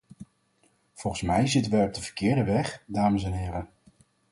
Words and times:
Volgens 0.93 1.21
mij 1.23 1.47
zitten 1.47 1.71
wij 1.71 1.85
op 1.85 1.93
de 1.93 2.01
verkeerde 2.01 2.43
weg, 2.43 2.83
dames 2.85 3.23
en 3.23 3.31
heren. 3.33 3.69